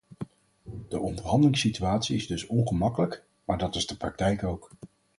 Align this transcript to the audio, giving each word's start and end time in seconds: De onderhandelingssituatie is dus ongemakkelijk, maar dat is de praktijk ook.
De 0.89 0.99
onderhandelingssituatie 0.99 2.15
is 2.15 2.27
dus 2.27 2.45
ongemakkelijk, 2.47 3.23
maar 3.45 3.57
dat 3.57 3.75
is 3.75 3.87
de 3.87 3.97
praktijk 3.97 4.43
ook. 4.43 4.71